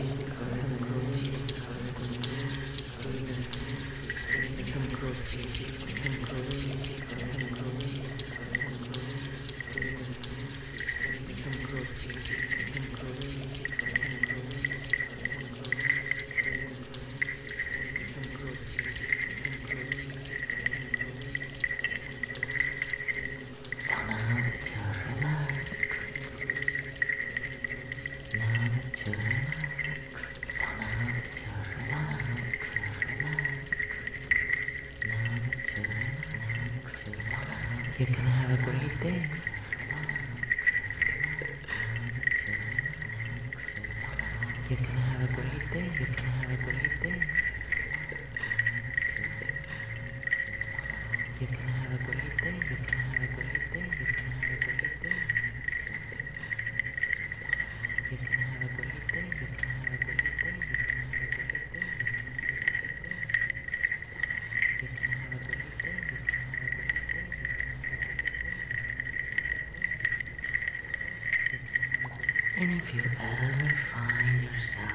And 72.69 72.77
if 72.79 72.93
you 72.93 73.01
ever 73.01 73.75
find 73.77 74.43
yourself 74.43 74.93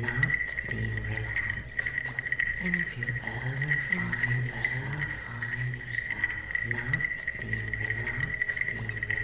not 0.00 0.56
being 0.68 0.96
relaxed, 1.08 2.10
and 2.64 2.74
if 2.74 2.98
you 2.98 3.06
ever 3.06 3.72
find 3.92 4.44
yourself, 4.44 5.06
find 5.22 5.76
yourself 5.78 6.26
not 6.72 7.06
being 7.40 7.70
relaxed, 7.78 8.82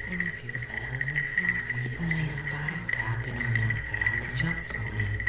and 0.08 0.22
if 0.22 0.44
you 0.44 0.52
ever 0.54 1.24
find 1.34 1.82
you 1.90 2.06
may 2.06 2.28
start 2.28 2.92
tapping 2.92 3.34
on 3.34 3.54
your 3.58 3.74
the 4.22 4.36
jump 4.36 4.62
point, 4.68 5.28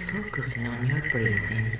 focusing 0.00 0.66
on 0.66 0.86
your 0.86 1.00
breathing, 1.10 1.72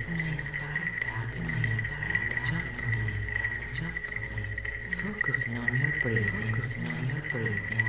focusing 5.46 5.58
on 5.58 5.80
your 5.80 5.92
breathing, 6.02 6.26
focusing 6.26 6.86
on 6.86 7.06
your 7.06 7.20
breathing, 7.30 7.84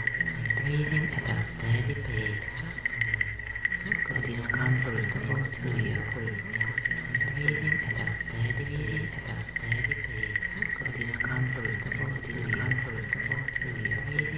breathing 0.63 1.10
at 1.15 1.32
a 1.32 1.39
steady 1.39 1.96
pace. 1.96 2.82
What 4.08 4.30
is 4.30 4.48
comfortable 4.48 5.43
to 5.43 5.67
you? 5.82 5.96
Breathing 6.13 7.80
at 7.88 8.08
a 8.08 8.12
steady, 8.12 8.65
pace. 8.65 9.58
What 10.80 11.00
is 11.00 11.17
comfortable, 11.17 12.06
what 12.06 12.30
is 12.30 12.48
comfortable 12.48 13.43
to 13.56 13.67
you? 13.89 14.37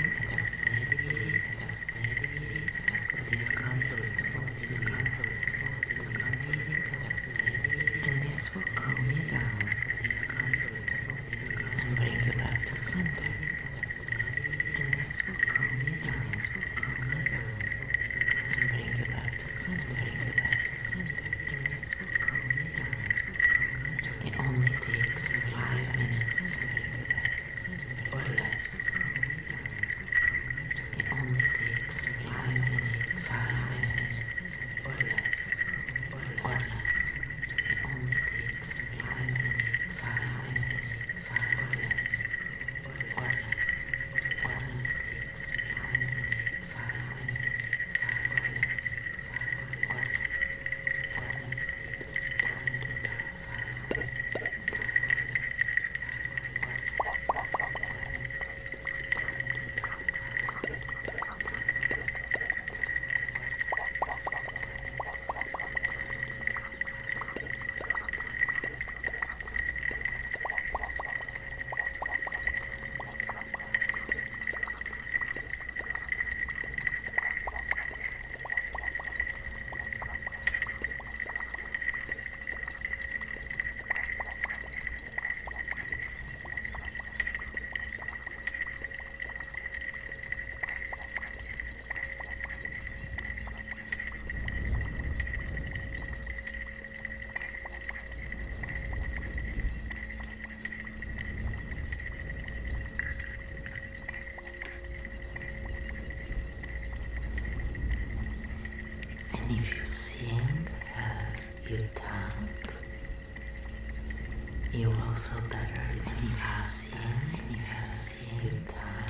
You 114.71 114.87
will 114.89 114.95
feel 114.95 115.41
better. 115.49 115.81
And 116.05 116.17
you 116.23 116.61
sing, 116.61 116.99
if 117.33 117.49
you 117.51 117.87
sing, 117.87 118.27
you 118.43 118.51
tap, 118.67 119.09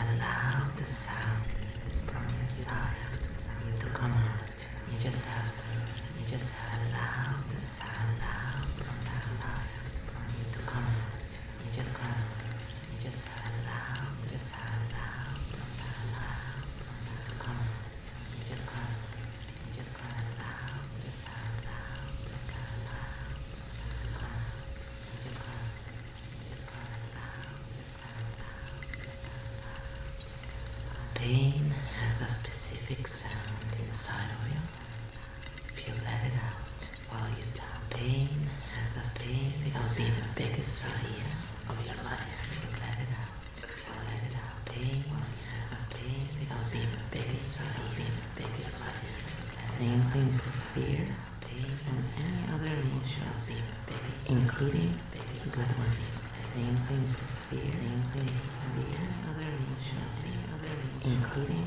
allow 0.00 0.68
the 0.76 0.84
sounds 0.84 1.54
from 2.06 2.26
inside 2.44 2.94
to 3.80 3.86
come 3.86 4.12
out. 4.12 4.64
You 4.90 4.98
just 4.98 5.24
have 5.26 5.48
to, 5.48 5.92
you 6.18 6.26
just 6.28 6.50
have 6.50 6.74
to 6.74 6.98
allow 6.98 7.36
the 7.52 7.60
sound, 7.60 8.18
allow 8.18 8.58
the 8.78 8.84
sound 8.84 9.48
to 10.52 10.60
come 10.66 10.84
out. 10.84 11.14
You 11.64 11.70
just 11.76 11.96
have 11.98 12.22
to, 12.38 12.46
you 12.90 12.98
just 13.02 13.28
have 13.28 13.44
to 13.44 13.58
allow 13.58 14.08
the 14.24 14.32
sound, 14.34 14.82
allow 14.88 15.38
the 15.50 15.60
sound 15.60 16.66
to 17.26 17.34
come 17.38 17.58
out. 17.58 17.92
You 18.34 18.42
just 18.48 18.66
have 18.72 18.98
to, 18.98 19.22
you 19.62 19.72
just 19.78 19.94
have 19.98 20.18
to 20.18 20.38
allow 20.38 20.82
the 20.88 21.06
sound, 21.06 21.54
allow 21.68 22.02
the 22.24 22.34
sound 22.38 22.96
to 23.88 24.10
come 24.18 24.34
out. 24.38 24.74
You 25.08 25.18
just 25.22 25.38
have 25.46 25.78
to, 25.78 25.94
you 26.28 26.42
just 26.48 26.66
have 26.68 26.88
to 26.88 27.04
allow 27.14 27.54
the 27.58 27.82
sound, 27.82 28.18
allow 28.18 28.38
the 29.28 29.44
sound. 29.44 29.78
Pain 31.14 31.66
has 31.98 32.20
a 32.22 32.30
specific 32.30 33.06
sound 33.06 33.58
inside 33.82 34.30
of 34.30 34.42
you. 34.48 34.60
If 35.74 35.82
you 35.88 35.94
let 36.06 36.22
it 36.24 36.36
out 36.38 36.62
while 37.10 37.28
you 37.34 37.42
tap, 37.58 37.82
pain 37.90 38.28
has 38.78 38.96
a 38.96 39.04
specific 39.04 39.74
It'll 39.74 39.94
be 39.98 40.06
the 40.08 40.26
biggest 40.38 40.84
release 40.86 41.58
of 41.68 41.76
your 41.84 41.98
life. 42.06 42.32
If 42.38 42.62
you 42.62 42.70
let 42.80 42.96
it 43.02 43.10
out, 43.18 43.34
if 43.66 43.82
you 43.82 43.94
let 44.08 44.20
it 44.30 44.34
out, 44.38 44.56
pain 44.70 45.02
has 45.10 45.66
a 45.74 45.80
specific 45.90 46.48
It'll 46.48 46.70
be 46.70 46.82
the 46.86 47.02
biggest 47.12 47.50
release, 47.60 48.18
the 48.22 48.42
biggest 48.46 48.78
release. 48.86 49.28
Same 49.74 50.02
thing 50.14 50.30
for 50.38 50.54
fear, 50.72 51.02
pain, 51.44 51.74
and 51.92 52.02
any 52.22 52.42
other 52.54 52.72
emotion, 52.72 53.26
will 53.26 53.42
be 53.46 53.58
the 53.58 53.76
biggest, 53.90 54.30
including 54.30 54.90
good 55.50 55.70
ones. 55.78 56.08
Same 56.54 56.76
thing 56.88 57.02
for 57.02 57.26
fear, 57.48 57.68
same 57.68 58.02
thing 58.12 58.28
for 58.28 58.52
fear, 58.74 59.00
other 59.28 59.48
emotion, 59.48 60.02
other 60.54 60.68
emotion, 60.68 61.12
including, 61.18 61.66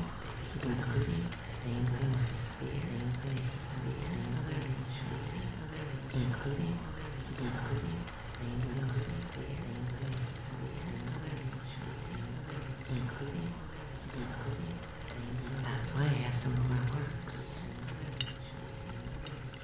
including, 0.62 1.24
same 1.62 1.86
thing 1.92 2.12
for 2.12 2.28
fear, 2.58 2.78
same 2.78 3.12
thing 3.22 3.40
for 3.42 3.66
fear, 3.82 4.06
other 4.38 4.58
emotion, 4.62 5.16
other 5.62 5.80
emotion, 5.82 6.22
including, 6.22 6.76
including, 7.42 7.98
same 8.32 8.60
thing 8.62 8.86
for 8.86 9.18
fear, 9.32 9.56
same 9.62 9.86
thing 9.96 10.16
for 10.22 10.52
fear, 10.52 10.82
other 11.12 11.34
emotion, 11.42 11.90
including, 12.92 13.52
including, 14.12 14.76
same 15.02 15.30
thing. 15.32 15.58
That's 15.62 15.90
why 15.94 16.06
ASMR 16.06 16.82
works. 16.92 17.38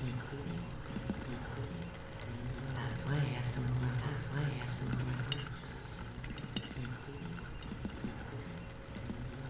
Including, 0.00 0.62
including, 1.28 1.90
that's 2.74 3.02
why 3.04 3.18
ASMR, 3.18 3.90
that's 3.98 4.26
why 4.30 4.42
ASMR 4.46 5.02
works. 5.28 5.98
Including, 6.78 7.34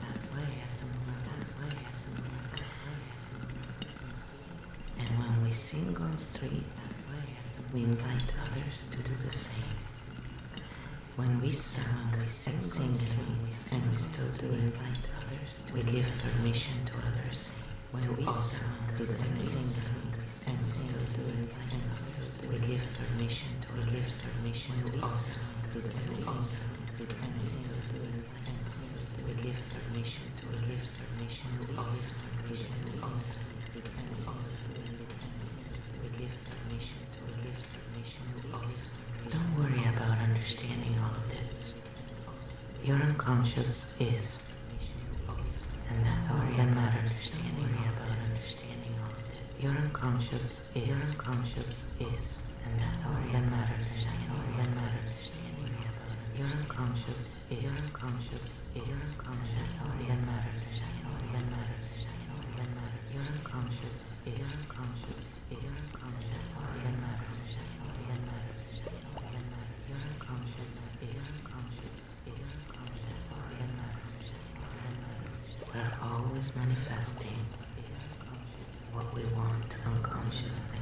that's 0.00 0.26
why 0.32 0.40
ASMR, 0.40 1.16
that's 1.28 1.52
why 1.52 1.68
ASMR, 1.68 2.32
that's 2.48 2.76
why 2.80 2.92
ASMR. 2.96 3.78
And 4.98 5.08
when 5.18 5.34
we 5.44 5.52
sing 5.52 5.96
on 6.00 6.16
street, 6.16 6.64
that's 6.76 7.02
why 7.04 7.18
ASMR, 7.18 7.72
we 7.74 7.80
invite 7.84 8.32
others 8.40 8.86
to 8.90 8.96
do 9.02 9.14
the 9.14 9.30
same. 9.32 9.76
When 11.18 11.40
we 11.40 11.50
sing, 11.50 11.82
we 12.14 12.26
sing 12.30 12.94
and 13.72 13.82
we 13.90 13.98
still 13.98 14.30
do 14.38 14.46
invite 14.54 15.02
others 15.18 15.62
to 15.66 15.74
we 15.74 15.82
give 15.82 16.06
permission 16.22 16.78
to 16.86 16.94
others 17.10 17.50
when 17.90 18.06
we 18.16 18.24
also 18.24 18.62
do 18.96 19.04
the 19.04 19.12
same 19.12 19.82
and 20.46 20.58
we 20.58 20.64
still 20.64 21.06
do 21.18 21.22
invite 21.26 21.74
others 21.90 22.38
we 22.48 22.58
give 22.70 22.86
permission 23.02 23.50
to 23.66 23.72
we 23.74 23.82
give 23.98 24.06
permission 24.06 24.78
to 24.78 25.02
also 25.02 25.34
do 25.74 25.80
the 25.80 25.90
same 25.90 26.22
and 26.22 27.42
still 27.42 27.82
do 27.90 27.98
invite 27.98 28.54
others. 28.54 29.10
We 29.26 29.34
give 29.42 29.58
permission 29.74 30.26
to 30.38 30.46
we 30.54 30.70
give 30.70 30.86
permission 30.86 31.50
to 31.58 31.74
also 31.82 32.14
do 32.38 32.54
the 32.54 32.62
same 32.62 32.86
and 32.86 34.06
we 34.06 34.22
also 34.22 34.54
do 34.70 34.86
invite 34.86 35.18
others 35.34 35.82
we 35.98 36.08
give 36.14 36.36
permission 36.46 37.02
to 37.10 37.18
we 37.26 37.32
give 37.42 37.58
permission 37.74 38.22
to 38.38 38.54
also 38.54 38.86
don't 39.28 39.50
worry 39.58 39.84
about 39.84 40.16
understanding 40.24 40.94
all 41.04 41.12
of 41.12 41.28
this. 41.28 41.74
Your 43.28 43.36
unconscious 43.36 43.94
is. 44.00 44.40
And 45.90 46.02
that's 46.02 46.30
all 46.30 46.38
that 46.38 46.68
matters. 46.72 47.28
Understanding 48.08 48.96
all 49.04 49.12
of 49.12 49.20
this. 49.36 49.62
Your 49.62 49.72
unconscious 49.72 50.70
is. 50.74 50.88
Your 50.88 50.96
unconscious 50.96 51.84
is. 52.00 52.38
And 52.64 52.80
that's 52.80 53.04
all 53.04 53.12
that 53.12 53.44
matters. 53.52 54.06
That's 54.08 54.28
all 54.32 54.40
that 54.56 54.70
matters. 54.80 55.32
Your 56.38 56.48
unconscious 56.56 57.36
is. 57.50 57.60
Your 57.60 57.76
unconscious 57.76 58.64
is. 58.72 58.88
Your 58.88 58.96
unconscious. 58.96 59.60
That's 59.60 59.76
all 59.84 59.92
that 59.92 60.20
matters. 60.24 60.80
That's 60.80 61.04
all 61.04 61.20
that 61.28 61.44
matters. 61.52 62.08
That's 62.08 62.32
all 62.32 62.40
that 62.48 62.70
matters. 62.80 63.12
Your 63.12 63.28
unconscious 63.28 64.08
is. 64.24 64.40
Your 64.40 64.48
unconscious 64.56 65.36
is. 65.52 65.60
Your 65.60 65.76
unconscious. 65.84 66.32
That's 66.32 66.56
all 66.56 66.72
that 66.80 66.96
matters. 66.96 67.44
That's 67.60 67.76
all 67.76 67.92
that 67.92 68.24
matters. 68.24 68.80
That's 68.88 69.04
all 69.04 69.20
that 69.20 69.44
matters. 69.52 69.84
Your 69.84 70.00
unconscious 70.16 70.72
is. 71.04 71.12
Your 71.12 71.28
unconscious 71.28 72.08
is. 72.24 72.40
Your 72.40 72.48
unconscious. 72.48 73.04
That's 73.08 73.26
all 73.34 73.42
that 73.58 73.70
matters. 73.74 74.30
That's 74.30 74.54
all 74.54 74.70
that 74.78 74.94
matters. 75.02 75.58
We're 75.74 75.96
always 76.06 76.48
manifesting 76.54 77.40
what 78.92 79.07
we 79.18 79.24
want 79.34 79.74
unconsciously. 79.84 80.78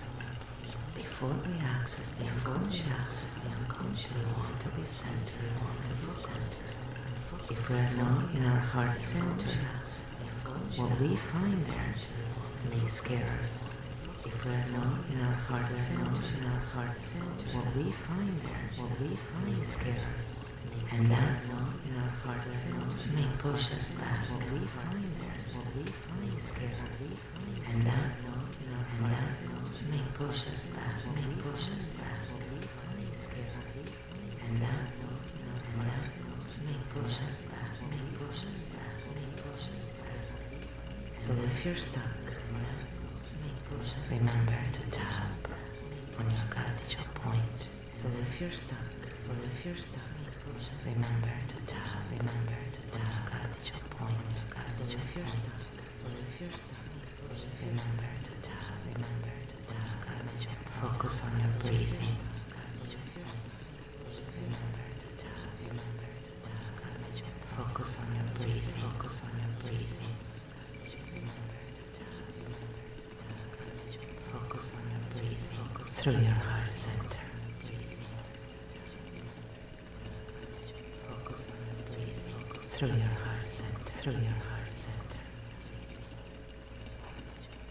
Before 0.94 1.36
we 1.46 1.58
access 1.60 2.12
the 2.12 2.24
unconscious, 2.24 3.38
the 3.44 3.50
unconscious, 3.50 4.10
we 4.10 4.24
want 4.42 4.60
to 4.60 4.68
be 4.70 4.82
centered, 4.82 5.52
be 5.88 6.10
centered. 6.10 6.72
If 7.50 7.70
we 7.70 7.76
are 7.76 7.96
not 7.98 8.34
in 8.34 8.44
our 8.46 8.58
heart 8.58 8.98
center, 8.98 9.58
what 10.76 11.00
we 11.00 11.14
find 11.14 11.56
there 11.56 11.94
may 12.70 12.86
scare 12.88 13.38
us. 13.38 13.71
If 14.24 14.46
we 14.46 14.52
are 14.54 14.78
not 14.78 15.02
in 15.10 15.18
our 15.18 15.34
heart 15.34 15.66
center, 15.66 16.06
in 16.06 16.46
our 16.46 16.62
heart 16.70 16.94
center, 16.94 17.58
what 17.58 17.66
we 17.74 17.90
find 17.90 18.30
there, 18.30 18.70
what 18.78 18.94
we 19.02 19.10
find 19.18 19.50
may 19.50 19.62
scare. 19.66 19.98
And 20.94 21.10
that 21.10 21.42
in 21.42 21.94
our 21.98 22.14
heart 22.22 22.46
center 22.46 22.86
may 23.18 23.26
push 23.42 23.74
us 23.74 23.98
back. 23.98 24.22
What 24.30 24.46
we 24.54 24.62
find 24.62 25.02
there, 25.02 25.42
what 25.58 25.66
we 25.74 25.82
find 25.90 26.38
scare 26.38 26.70
us. 26.86 27.26
And 27.74 27.82
that 27.82 28.14
in 28.62 28.70
our 28.70 28.86
heart 28.94 29.26
center 29.26 29.90
may 29.90 30.06
push 30.14 30.46
us 30.46 30.70
back, 30.70 31.02
may 31.18 31.34
push 31.42 31.66
us 31.74 31.98
back. 31.98 32.22
What 32.30 32.46
we 32.54 32.62
find 32.62 33.02
scare 33.18 33.58
us. 33.58 33.82
And 34.46 34.62
that 34.62 34.86
and 35.72 35.82
that 35.82 36.06
may 36.62 36.78
push 36.94 37.18
us 37.26 37.42
back, 37.50 37.74
may 37.90 38.06
push 38.22 38.46
us 38.46 38.70
back, 38.70 39.02
may 39.18 39.34
push 39.34 39.66
us 39.74 40.02
back. 40.06 40.30
So 41.18 41.32
if 41.42 41.66
you're 41.66 41.74
stuck, 41.74 42.21
remember 44.18 44.60
to 44.72 44.82
tap 44.90 45.32
on 46.20 46.28
your 46.28 47.08
point. 47.14 47.60
So 47.96 48.08
if 48.20 48.40
you're 48.40 48.50
stuck, 48.50 48.92
so 49.16 49.30
if 49.42 49.64
you're 49.64 49.74
stuck, 49.74 50.12
remember 50.84 51.32
to 51.48 51.56
tap, 51.66 52.04
remember 52.10 52.58
to 52.76 52.80
tap 52.92 53.24
gratitude 53.24 53.88
point. 53.96 54.36
So 54.52 54.84
if 54.84 55.16
you're 55.16 55.32
stuck, 55.32 55.64
so 55.96 56.06
if 56.12 56.40
you're 56.40 56.52
stuck, 56.52 56.84
remember 57.64 58.10
to 58.26 58.32
tap, 58.44 58.76
remember 58.92 59.32
to 59.48 59.56
tap 59.72 59.96
gratitude. 60.04 60.60
Focus 60.80 61.22
on 61.24 61.32
your 61.40 61.54
breathing. 61.64 62.16
Remember 64.36 64.86
to 65.00 65.08
tap, 65.24 65.48
remember 65.64 66.08
to 66.20 66.32
tap 66.44 66.68
gratitude. 66.76 67.36
Focus 67.56 67.96
on 67.96 68.08
your 68.12 68.28
breathing. 68.36 68.76
Focus 68.84 69.16
on 69.24 69.32
your 69.40 69.52
breathing. 69.64 70.12
Focus 74.32 74.72
on 74.76 74.84
your 74.90 75.04
breathing 75.12 75.91
through 76.02 76.14
your 76.14 76.32
heart 76.32 76.72
center. 76.72 77.22
Through 82.60 82.88
your 82.88 82.96
heart 83.22 83.46
center. 83.46 83.84
Through 83.84 84.12
your 84.14 84.32
heart 84.32 84.72
center. 84.72 85.22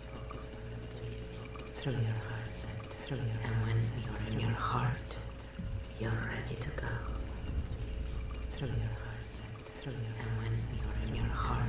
Focus 0.08 0.56
on 0.56 0.64
your 0.72 0.80
breathing 0.96 1.42
through 1.68 1.92
your 1.92 2.20
heart 2.24 2.52
center. 2.52 2.90
Through 2.90 3.18
your 3.18 3.40
and 3.44 3.56
when 3.68 3.76
you're 4.00 4.32
in 4.32 4.40
your 4.40 4.58
heart, 4.58 5.18
you're 6.00 6.12
ready 6.12 6.56
to 6.56 6.70
go. 6.70 6.88
Through 8.44 8.70
your 8.70 8.96
heart 9.04 9.28
center. 9.28 9.66
Through 9.66 9.94
your 9.94 10.16
and 10.24 10.32
when 10.40 10.54
you're 10.72 10.96
in 11.10 11.16
your 11.16 11.34
heart, 11.36 11.68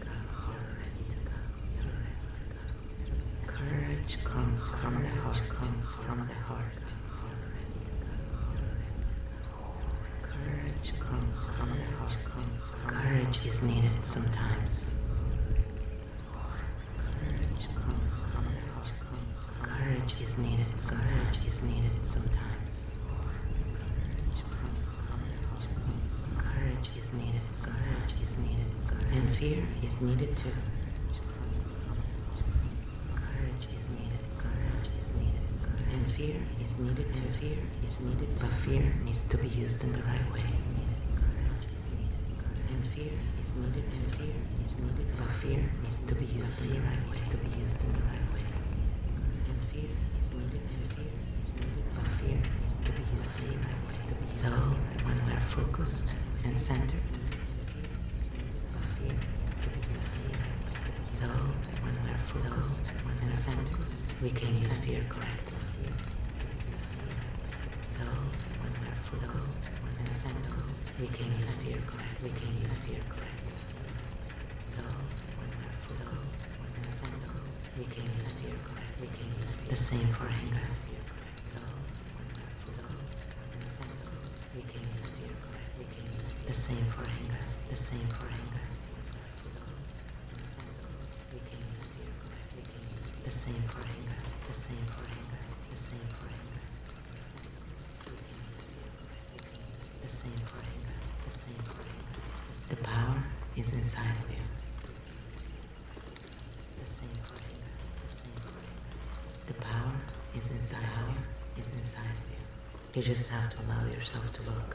go. 0.04 0.12
Through 1.72 2.04
courage 3.46 4.22
comes 4.22 4.68
from 4.68 5.02
the 5.02 5.08
heart. 5.08 5.42
Comes 5.48 5.92
from 5.94 6.18
the 6.28 6.34
heart. 6.34 6.92
Courage 10.22 10.92
comes 11.00 11.44
from 11.44 11.68
the 11.70 11.84
heart. 11.96 12.16
Comes 12.26 12.68
from 12.68 12.90
courage 12.90 13.46
is 13.46 13.62
needed 13.62 14.04
sometimes. 14.04 14.84
Courage 16.98 17.68
comes 17.74 18.18
from 18.18 18.44
the 18.44 18.60
heart. 18.74 18.92
Comes 19.00 19.44
from 19.44 19.56
courage 19.62 20.14
is 20.20 20.36
needed. 20.36 20.66
Courage 20.76 21.38
is 21.42 21.62
needed 21.62 22.04
sometimes. 22.04 22.82
Courage 23.08 24.42
comes 24.44 24.94
from 24.94 25.20
the 25.24 25.48
heart. 25.48 25.64
Comes 25.74 26.14
from 26.20 26.36
courage 26.36 26.90
is 26.98 27.14
needed. 27.34 27.46
Courage 27.62 28.14
is 28.20 28.38
needed. 28.38 28.70
And 29.12 29.36
fear 29.36 29.64
is 29.82 30.00
needed 30.00 30.36
too. 30.36 30.50
Courage 33.14 33.66
is 33.78 33.90
needed. 33.90 34.20
Courage 34.38 34.88
is 34.98 35.14
needed. 35.14 35.32
And 35.92 36.10
fear 36.10 36.36
is 36.64 36.78
needed 36.78 37.14
too. 37.14 37.28
Fear 37.40 37.58
is 37.88 38.00
needed. 38.00 38.28
But 38.40 38.50
fear 38.50 38.92
needs 39.04 39.24
to 39.24 39.38
be 39.38 39.48
used 39.48 39.84
in 39.84 39.92
the 39.92 40.02
right 40.02 40.32
way. 40.32 40.40
Courage 40.40 40.54
is 40.56 40.66
needed. 40.66 42.12
And 42.70 42.86
fear 42.86 43.12
is 43.42 43.56
needed 43.56 43.92
too. 43.92 44.06
Fear 44.18 44.36
is 44.66 44.78
needed. 44.78 45.06
But 45.16 45.30
fear 45.30 45.70
needs 45.82 46.02
to 46.02 46.14
be 46.14 46.24
used 46.26 46.60
in 46.62 46.68
the 46.70 46.80
right 46.80 47.10
way. 47.10 47.18
To 47.30 47.36
be 47.36 47.48
used 47.62 47.84
in 47.84 47.92
the 47.92 48.00
right 48.00 48.26
way. 48.34 48.42
And 49.48 49.58
fear 49.70 49.90
is 50.20 50.32
needed 50.32 50.64
too. 50.70 50.84
Fear 50.94 51.12
is 51.44 51.52
needed. 51.54 51.86
But 51.94 52.06
fear 52.18 52.36
needs 52.60 52.78
to 52.78 52.90
be 52.92 53.02
used 53.18 53.38
in 53.40 53.46
the 53.50 53.56
right 53.58 53.80
way. 53.86 53.94
To 54.08 54.14
be 54.14 54.26
so 54.26 54.50
when 55.06 55.16
we're 55.26 55.40
focused 55.40 56.14
and 56.44 56.56
centered. 56.58 57.00
Fear 58.98 59.14
is 59.46 59.54
to 59.54 59.68
be 59.70 59.80
used 59.94 60.12
in 60.18 60.32
the 60.32 60.38
right 60.38 60.58
way. 60.74 60.86
So 61.06 61.26
when 61.84 61.94
we're 62.04 62.18
focused 62.18 62.86
and 63.22 63.34
centered, 63.34 63.92
we 64.22 64.30
can 64.30 64.50
use 64.50 64.78
fear 64.78 65.02
correctly. 65.08 65.58
So 67.84 68.04
when 68.60 68.72
we're 68.80 68.98
focused 68.98 69.70
and 69.98 70.08
centered, 70.08 70.68
we 71.00 71.06
can 71.08 71.28
use 71.28 71.56
fear 71.56 71.80
correct. 71.86 72.16
We 72.22 72.30
can 72.30 72.52
use 72.52 72.78
fear 72.84 73.00
correct. 73.08 73.60
So 74.60 74.82
when 75.38 75.48
we're 75.54 75.78
focused 75.80 76.46
and 76.76 76.86
centered, 76.86 77.46
we 77.78 77.84
can 77.84 78.04
use 78.04 78.32
fear 78.40 78.56
correct. 78.64 78.92
We 79.00 79.06
can 79.06 79.26
use 79.32 79.54
the 79.74 79.80
same 79.80 80.06
for 80.06 80.28
anger. 80.28 80.68
The 86.46 86.54
same 86.54 86.84
for 86.84 87.02
anger. 87.10 87.40
The 87.68 87.76
same 87.76 88.06
for 88.06 88.26
anger. 88.28 88.62
The 93.24 93.30
same 93.32 93.62
for 93.66 93.80
anger. 93.82 94.18
The 94.44 94.54
same 94.54 94.84
for 94.86 95.02
anger. 95.02 95.38
The 95.70 95.76
same 95.76 96.06
for 96.06 96.28
anger. 96.30 96.62
The 100.00 100.08
same 100.08 100.38
for 100.46 100.60
anger. 100.70 100.96
The 101.24 101.34
same 101.34 101.62
for 101.66 101.82
anger. 101.82 102.14
The 102.70 102.76
power 102.76 103.22
is 103.56 103.72
inside 103.72 104.18
of 104.22 104.30
you. 104.30 104.63
You 112.94 113.02
just 113.02 113.28
have 113.30 113.50
to 113.56 113.62
allow 113.62 113.84
yourself 113.90 114.30
to 114.38 114.42
look. 114.42 114.70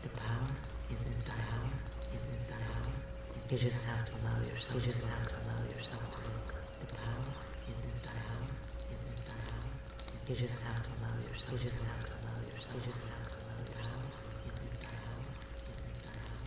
The 0.00 0.08
power 0.08 0.48
is 0.88 1.04
inside. 1.04 1.44
Power 1.44 1.68
is 2.16 2.24
inside. 2.32 2.64
Power. 2.64 2.96
You 3.52 3.58
just 3.58 3.84
have 3.84 4.08
to 4.08 4.16
allow 4.16 4.40
yourself. 4.40 4.80
You 4.80 4.92
just 4.92 5.04
have 5.04 5.28
to 5.28 5.36
allow 5.36 5.60
yourself 5.68 6.00
to 6.16 6.32
look. 6.32 6.48
The 6.80 6.88
power 6.96 7.28
is 7.68 7.76
inside. 7.84 8.24
Power 8.24 8.48
is 8.88 9.04
inside. 9.04 9.44
Power. 9.52 9.68
You 10.24 10.34
just 10.34 10.64
have 10.64 10.80
to 10.80 10.88
allow 10.96 11.12
yourself. 11.20 11.52
You 11.52 11.58
just 11.60 11.84
have 11.84 12.08
to 12.08 12.16
allow 12.24 12.40
yourself. 12.40 12.72
You 12.72 12.88
just 12.88 13.04
have 13.04 13.28
to 13.28 13.36
allow 13.44 13.60
yourself. 13.68 13.92
Power 13.92 14.48
is 14.48 14.56
inside. 14.64 14.96
Power 14.96 15.28
is 15.68 15.76
inside. 15.92 16.40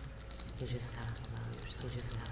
You 0.58 0.66
just 0.66 0.90
have 0.98 1.14
to 1.14 1.22
allow 1.22 1.46
yourself. 1.54 1.86
You 1.86 2.02
just 2.02 2.18
have 2.18 2.25